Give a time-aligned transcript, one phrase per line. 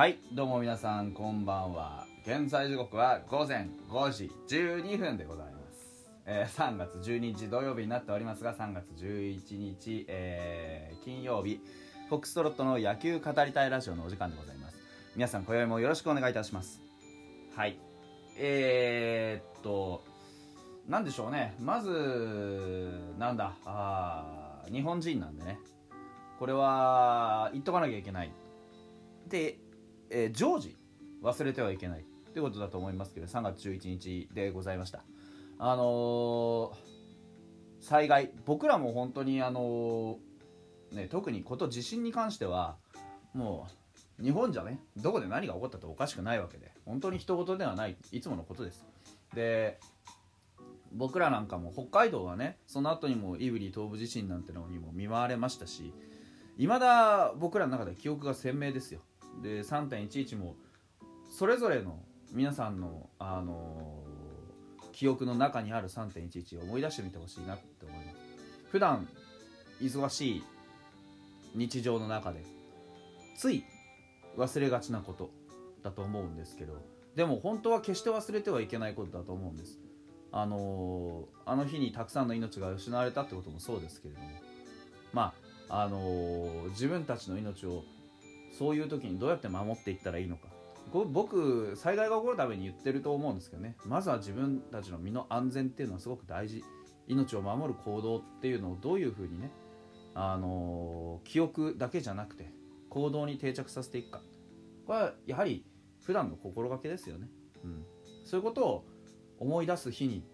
[0.00, 2.06] はいどうも皆さんこんばんは。
[2.22, 11.60] 現在時刻は午前5時12分でございます、えー3月12日土曜日になっておりますが3月11日、えー金曜日
[12.08, 14.78] フォックストロットの野球語りたいラジオのお時間でございます。
[15.16, 16.80] 皆さん今宵もよろしくお願いいたします。
[17.54, 17.78] はい。
[18.38, 20.02] えー、っと
[20.88, 21.54] なんでしょうね。
[21.60, 22.88] まず
[23.18, 23.52] なんだ。
[23.66, 25.58] あ日本人なんでね。
[26.38, 28.32] これは言っとかなきゃいけない。
[29.28, 29.58] で、
[30.10, 30.76] えー常時
[31.22, 35.04] 忘れてはいけないということだと思いますけど3月11日でございました。
[35.58, 36.74] あのー
[37.80, 42.76] 災害僕らも本当にあのーね特にこと地震に関しては
[43.32, 43.66] も
[44.20, 48.84] う日本じゃねどこで何が起こったっておかしくないわけで本当に人事ではないいつものことです。
[49.34, 49.78] で
[50.92, 55.94] 僕らなんかも北海道はねその後にも胆振東部地震なんてのにも見舞われましたし
[56.58, 59.00] 未だ僕らの中で記憶が鮮明ですよ。
[59.42, 60.56] で3.11も
[61.30, 61.98] それぞれの
[62.32, 64.10] 皆さんの、あのー
[64.92, 68.18] 記憶の中にある3.11を思い出してみてほしいなって思います。
[68.70, 69.08] 普段
[69.80, 70.44] 忙しい
[71.54, 72.44] 日常の中で
[73.36, 73.64] つい
[74.36, 75.30] 忘れがちなこと
[75.82, 76.74] だと思うんですけど
[77.14, 79.78] でも本当は決して忘れてはいけないことだと思うんです。
[80.32, 84.28] あのーあの日にたくさんの命が失われたってこともそうですけれども
[85.14, 85.32] ま
[85.70, 87.84] ああのー自分たちの命を
[88.50, 90.48] そういう時にどうやって守っていったらいいのか。
[90.92, 93.76] 僕災害が起こるために言ってると思うんですけどね。
[93.84, 96.64] まずは自分たちの身の安全っていうのはすごく大事。
[97.06, 99.50] 命を守る行動っていうのをどういうふうにね
[100.14, 102.52] あの記憶だけじゃなくて
[102.88, 104.22] 行動に定着させていくか。
[104.86, 105.64] これはやはり
[106.02, 107.28] 普段の心がけですよね、
[107.62, 107.84] うん、
[108.24, 108.86] そういうことを
[109.38, 110.24] 思い出す日に、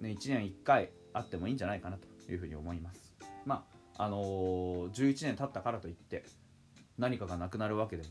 [0.00, 3.14] ね、1年1回あってもいいんじゃないかなというふうに思います。
[3.44, 3.66] ま
[3.96, 6.24] ああのー11年経ったからといって
[6.98, 8.08] 何かがなくなるわけでも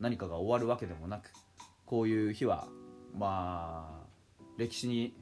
[0.00, 1.30] 何かが終わるわけでもなく
[1.86, 2.66] こういう日は
[3.14, 4.06] まあ
[4.58, 5.14] 歴史に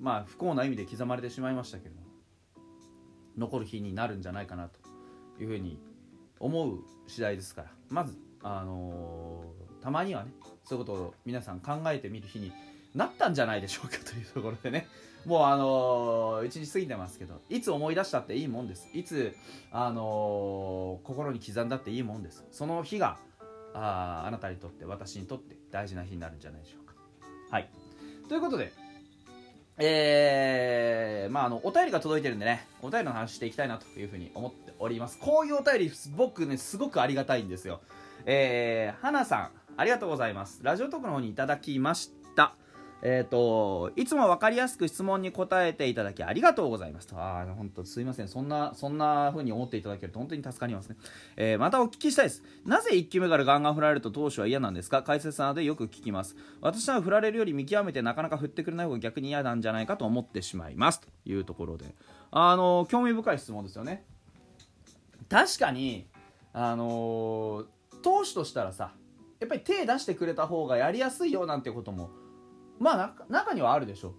[0.00, 2.06] まあ不幸な意味で刻まれてしまいましたけれども
[3.38, 4.78] 残る日になるんじゃないかなと
[5.40, 5.78] いうふうに
[6.38, 7.68] 思う次第ですから。
[7.88, 10.30] まず、あのーたまにはね
[10.64, 12.52] そういうことを皆さん考えてみる日に
[12.94, 14.86] なったんじゃないでしょうかというところでね。
[15.24, 18.88] もうあのー、1日過ぎてますけどいつ思い出したっていいもんです。
[18.92, 19.36] いつ、
[19.70, 22.44] あのー心に刻んだっていいもんです。
[22.50, 23.18] その日が
[23.72, 26.94] ああなたにとって私にとって大事な日になるんじゃないでしょうか。
[27.50, 27.70] はい。
[28.28, 28.72] ということで
[29.78, 35.18] えー、まああのお便りが届いてるんでねお便りの話していきたいなというふうに思っております。
[35.18, 37.80] こういうお便り僕ねすごくありがたいんですよ。
[38.26, 40.60] えー、花さんありがとうございます。
[40.62, 42.21] ラジオトークの方にいただきました。
[43.04, 47.16] えっ、といつも分かりやすく質問に答えていただきありがとうございますと。
[47.18, 48.28] ああ本当すいません。
[48.28, 50.96] そんなそんな風に思っていただけると本当に助かりますね、
[51.36, 52.42] えーまたお聞きしたいです。
[52.64, 55.02] なぜ1球目からガンガン振られると投手は嫌なんですか？
[55.02, 56.36] 解説さんでよく聞きます。
[56.60, 61.00] 私は振られるより見極めてなかなか振ってくれない方が逆に嫌なんじゃないかと思ってしまいます。
[61.00, 61.94] というところで。
[62.30, 64.04] あの興味深い質問ですよね。
[65.28, 66.06] 確かに
[66.52, 67.64] あの
[68.02, 68.92] 投手としたらさ
[69.40, 72.10] やっぱり手出してくれた方がやりやすいよなんてことも
[72.82, 74.14] まあ中にはあるでしょ。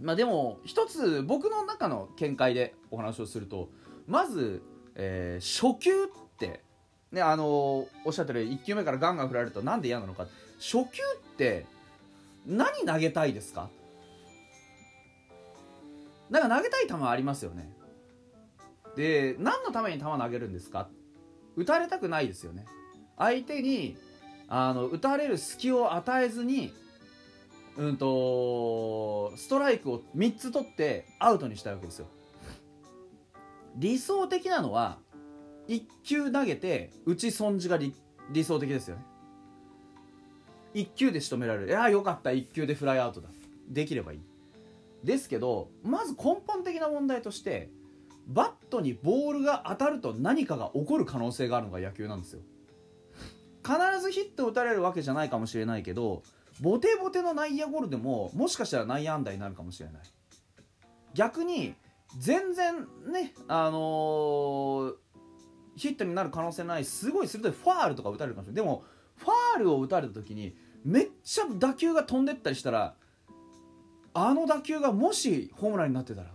[0.00, 3.70] うまあでも一つ僕の中の見解でお話をすると
[4.06, 4.62] まず、
[4.96, 6.06] えー初球っ
[6.38, 6.62] て
[7.12, 10.26] ねあのーおっしゃってる1球目からガンガン振られるとなんで嫌なのか。
[10.58, 11.02] 初球
[11.32, 11.66] って
[12.46, 13.68] 何投げたいですか？
[16.28, 17.70] なんか投げたい球ありますよね。
[18.96, 20.88] で何のために球投げるんですか？
[21.56, 22.66] 打たれたくないですよね。
[23.16, 23.96] 相手に
[24.48, 26.72] あの打たれる隙を与えずに
[27.76, 32.06] うんとストライクを3つ取ってアウトにしたいわけですよ。
[33.76, 34.98] 理想的なのは
[35.68, 37.92] 1球投げて打ち損じが理
[38.44, 39.04] 想的ですよね。
[40.74, 41.68] 1球で仕留められる。
[41.68, 42.30] いやよかった。
[42.30, 43.28] 1球でフライアウトだ。
[43.68, 44.20] できればいい。
[45.04, 47.70] ですけどまず根本的な問題として
[48.26, 52.40] バットにボールが当たると何かが起こる可能性があるのが野球なんですよ。
[53.62, 56.22] 必ずヒット打たれるわけじゃないかもしれないけど
[56.60, 60.02] ボテボテの内野ゴロでももしかしたら内野安打になるかもしれない。
[61.14, 61.74] 逆に
[62.18, 64.94] 全然ねあのー
[65.76, 68.64] ヒットになる可能性ないすごい鋭いファールとか打たれるかもしれない。
[68.64, 68.82] でも
[69.16, 72.94] ファールを打たれた時にめっちゃ打球が飛んでったりしたら
[74.14, 76.30] あの打球がもしホームランになってたら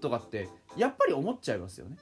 [0.00, 1.96] とかってやっぱり思っちゃいますよね。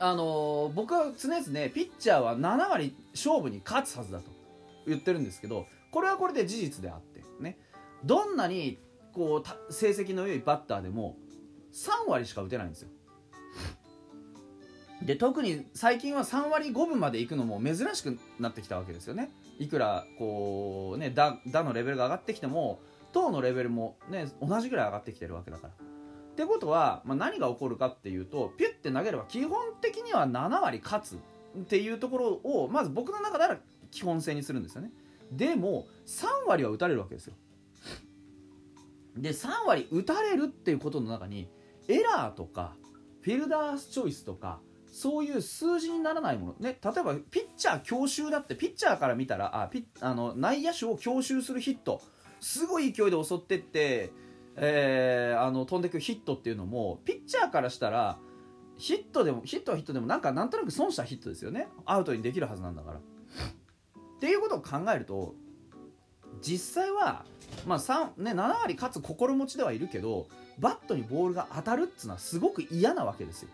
[0.00, 4.24] あのー僕は常々ピッチャーは7割勝負に勝つはずだと
[4.88, 7.58] 言ってるんですけどこれはこれで事実であってね。
[8.02, 8.78] どんなに
[9.12, 11.16] こう成績の良いバッターでも
[11.72, 12.88] 3割しか打てないんですよ。
[15.02, 19.30] で特に最近は3割5分まで行くのも珍しくなってきたわけですよね。
[19.58, 22.80] いくらこうね打打のレベルが上がってきても
[23.12, 25.74] 投のレベルもね同じぐらい上がってきてるわけだから。
[25.74, 33.58] ってことは、まあ、何が起こるかっていうとピュッて投げれば基本的には7割勝つっていうところをまず僕の中では
[33.90, 34.92] 基本性にするんですよね。
[35.32, 37.34] でも3割は打たれるわけですよ。
[39.16, 41.48] で3割打たれるっていうことの中に
[41.88, 42.76] エラーとか
[43.20, 46.54] フィルダースチョイスとかそういう数字にならないもの。
[46.60, 52.00] ね例えばピッチャー強襲だってピッチャーから見たらあピあの内野手を強襲するヒット。
[52.40, 54.12] すごい勢いで襲ってって、
[54.56, 58.18] えー、あの飛んでくヒットっていうのもピッチャーからしたら
[58.76, 61.68] ヒットでもヒットはヒットでもなんかなんとなく損したヒットですよね。
[61.86, 63.00] アウトにできるはずなんだから。
[64.22, 65.34] っていうことを考えると
[66.40, 67.24] 実際は、
[67.66, 70.28] まあ3ね、7割勝つ心持ちではいるけど
[70.60, 73.48] バットにボールが当たるっつうのはすごく嫌なわけですよ。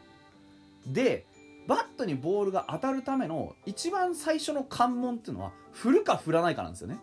[0.87, 1.27] で
[1.67, 6.99] バットにボールが当たるための一番最初の関門っていうのは振るか振らないかなんですよね。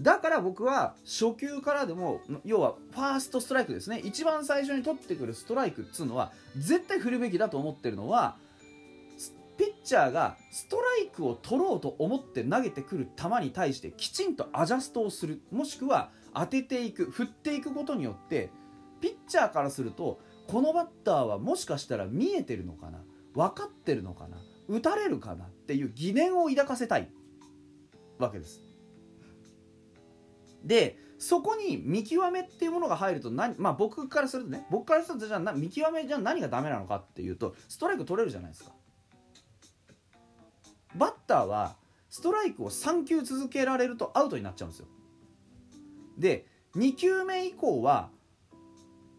[0.00, 8.36] だから僕は初球からでも要はファーストストライクですね一番最初に取ってくるストライクっつうのは絶対振るべきだと思ってるのは
[9.86, 18.50] チャーがストライクを取ろうと思って投げてくる球に対してきちんとアジャストをするもしくは当てていく振っていくことによって
[19.00, 22.98] ピッチャーからするとこのバッターはもしかしたら見えてるのかな
[23.34, 24.36] 分かってるのかな
[24.68, 27.08] 打たれるかなっていう疑念を抱かせたい。
[28.18, 28.60] わけです。
[30.64, 38.72] でそこに見極めっていうものが入ると何、まあ、僕からするとね僕からするとじゃあ見極めじゃ何がダメなのかっていうとストライク取れるじゃないですか。
[40.98, 41.76] バッターは
[42.08, 44.86] ストライクを3球続けられるとアウトになっちゃうんですよ。
[46.18, 46.46] で
[46.76, 48.10] 2球目以降は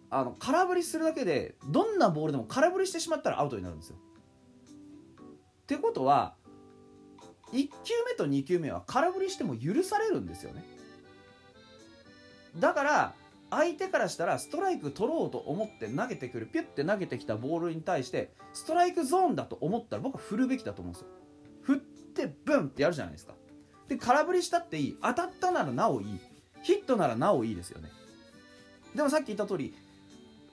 [0.10, 3.98] あの空振りするだけでどんなボールでも空振りしてしまったらアウトになるんですよ。
[3.98, 6.36] ってことは
[7.52, 10.66] 1球目と2球目は空振りしても許されるんですよね。
[12.58, 13.14] だから
[13.50, 21.08] 相手からしたらストライク取ろうと思って投げてくるピュッて投げてきたボールに対してストライクゾーンだと思ったら僕は振るべきだと思うんですよ。
[22.26, 23.34] ってブンってやるじゃないですか。
[23.88, 24.98] で空振りしたっていい。
[25.02, 26.20] 当たったならなおいい。
[26.64, 27.90] ヒットならなおいいですよね。
[28.96, 29.76] でもさっき言った通り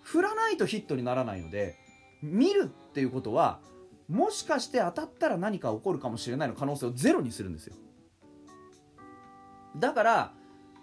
[0.03, 1.77] 振らないとヒットにならないので
[2.23, 3.61] 見るっていうことは
[4.09, 7.75] もしかして当たったら何か起こるかもしれないの可能性をゼロにするんですよ。
[9.77, 10.33] だから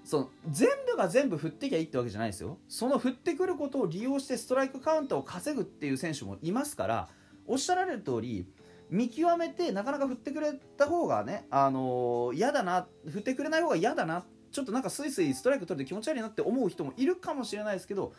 [0.04, 2.58] その全部が全部振ってきゃいいってわけじゃないですよ。
[2.68, 7.10] その振ってくることを利用してストライクカウントを稼ぐっていう選手もいますから
[7.46, 8.48] おっしゃられる通り
[8.92, 18.14] 見極めてなかなか振ってくれた方がねあのー、嫌だな振ってくれない方が嫌だなちょっとなんかスイスイストライク取れて気持ち悪いなって思う人もいるかもしれないですけど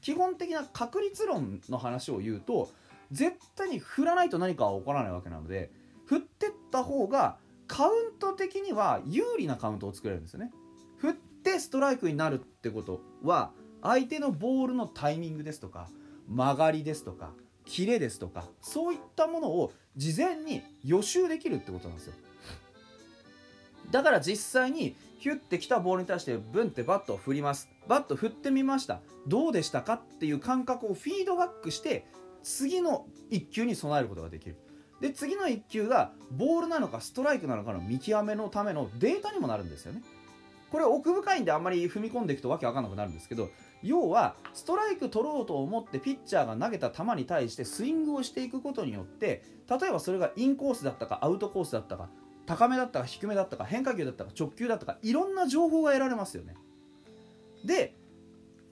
[0.00, 2.70] 基本的な確率論の話を言うと
[3.12, 5.70] 絶対に振らないと何かは起こらないわけなので
[6.06, 7.38] 振ってった方が
[7.68, 10.52] カウント的には有利なカウントを作れるんですよね。
[10.98, 13.52] 振ってストライクになるってことは
[13.82, 15.88] 相手のボールのタイミングですとか
[16.28, 17.32] 曲がりですとか
[17.66, 22.14] キレですとかそういったものを事前に予習できるってことなんですよ。
[23.90, 27.68] だから実際にヒュッてきたボールに対してブンってバットを振ります。
[27.88, 29.00] バット振ってみました。
[29.26, 32.06] どうでしたかっていう感覚をフィードバックして
[32.42, 34.56] 次の1球に備えることができる。
[35.00, 40.02] で次の1球がボールなのかストライクなのかの見極めのためのデータにもなるんですよね。
[40.70, 43.50] これ奥深いんであんまり踏み込んでいくとわけわかんなくなるんですけど
[43.82, 52.08] 要はストライク取ろうと思ってピッチャーが投げた球に対してスイングをしていくことによって例えばそれがインコースだったかアウトコースだったか
[52.46, 56.54] 高めだったか低めだったか変化球だったか直球だったかいろんな情報が得られますよね。
[57.64, 57.94] で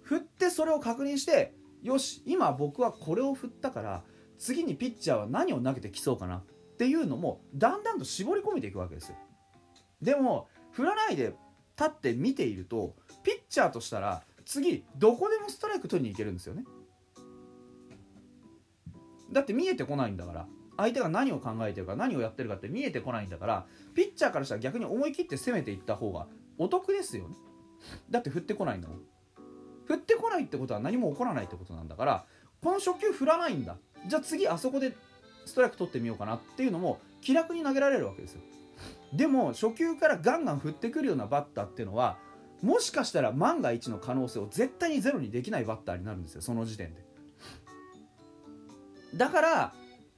[0.02, 4.04] 振ってそれを確認してよし今僕はこれを振ったから
[4.38, 6.42] 次にピッチャーは何を投げてきそうかなっ
[6.76, 9.16] ていうのもだんだんと絞り込めていくわけですよ。
[10.02, 11.34] でも振らないで
[11.76, 16.64] 立って見ているとピッチャーとしたら次どこでもストライク取りに行けるんですよね。
[19.32, 20.46] だって見えてこないんだから
[20.76, 26.26] 相手が何を考えてるか何をやってるかって見えてこないんだからピッチャーからしたら逆に思い切って攻めていった方が
[26.58, 27.36] お得ですよね。
[28.10, 28.98] だって振ってこないんだもん。
[29.86, 32.24] 振ってこないってことは何も起こらないってことなんだから
[32.62, 33.76] この初球振らないんだ。
[34.06, 34.96] じゃあ次あそこで
[35.46, 38.40] ストライク取ってみようかなっていうのも気楽に投げられるわけですよ。
[39.12, 42.18] でも初球からガンガン振ってくるようなバッターっていうのは
[42.62, 47.04] もしかしたら万が一の可能性を絶対にゼロにできないバッターになるんですよその時点で。
[49.14, 49.74] だから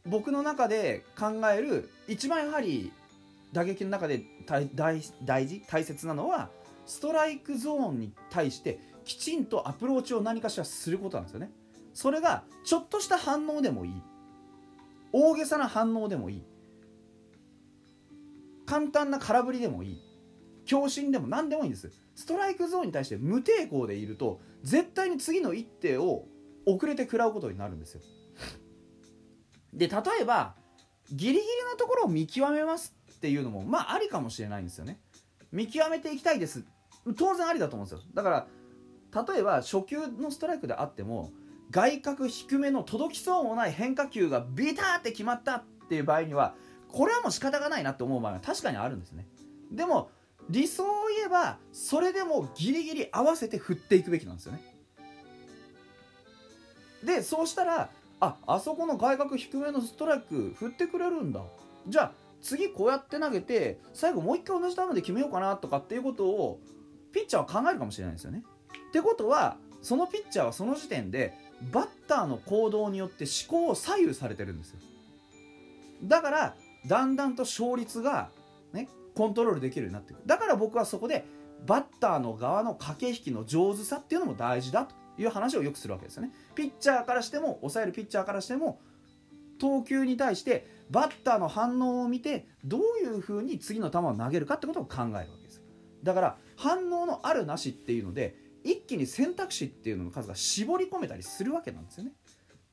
[0.06, 2.92] 僕の中で考える一番やはり
[3.52, 4.22] 打撃の中で
[4.74, 6.50] 大事大切なのは
[6.86, 11.50] ストライクゾーンに対してきちんとアプローチを何かしらすることなんですよね。
[11.94, 14.02] それがちょっとした反応でもいい。
[15.12, 16.44] 大げさな反応でもいい。
[18.66, 20.00] 簡単な空振りでもいい。
[20.64, 21.90] 強振でも何でもいいんです。
[22.16, 26.24] ストライクゾーンに対して無抵抗でいると絶対に次の一手を
[26.64, 28.00] 遅れて食らうことになるんですよ。
[29.72, 30.56] で例えば
[31.12, 34.98] ギリギリのところを見極めますっていうのもまあありかもしれないんですよね。
[35.52, 36.64] 見極めていきたいです。
[37.16, 38.04] 当然ありだと思うんですよ。
[38.14, 38.30] だか
[39.12, 41.32] ら例えば初球のストライクであっても
[41.70, 46.54] 外角低めの届きそうもない変化球がビターって決まったっていう場合には
[46.88, 49.28] これはもう仕方がないなって思う場合は確かにあるんですね。
[49.70, 50.10] でも
[50.50, 50.86] 理想を
[51.16, 54.62] 言えばそれでもギリギリ合わせて振っていくべきなんですよね
[57.04, 61.42] でそうしたらああそこの外角低めのストライク振ってくれるんだ
[61.86, 66.60] じゃあ次こうやって投げて最後もう一回同じ球で決めようかなとかっていうことを
[67.12, 68.42] ピッチャーは考えるかもしれないですよね。
[68.88, 71.34] ってことはそのピッチャーはその時点で
[71.72, 74.78] バッターの行動によって思考を左右されてるんですよ。
[76.04, 78.30] だからだんだんと勝率が、
[78.72, 80.22] ね、コントロールできるようになってくる。
[80.26, 81.24] だから僕はそこで
[81.66, 86.32] バッターの側の駆け引きの上手さっていうのも大事だという話をよくするわけですよね。
[86.54, 88.80] ピッチャーからしても抑えるピッチャーからしても
[89.58, 95.62] 投球に対してバッターの反応を見てどういうふうに次の球を投げるかってことを考えるわけです。
[96.02, 102.12] だから反応のあるなしっていうので一気に選択肢っていうのの数が絞り込めたりするわけなんですよね。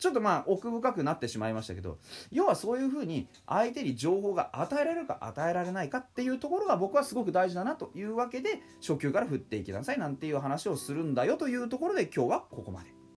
[0.04, 1.98] ちょっとまあ奥深くなってしまいましたけど
[2.30, 13.03] 要はそういうふうに相手に情報が与えられるか与えられないかっていうところが僕はすごく大事だなというわけで初級から振っていきなさいなんていう話をするんだよというところで今日はここまで。